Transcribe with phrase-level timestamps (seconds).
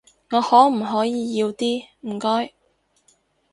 [0.31, 2.53] 我可唔可以要啲，唔該？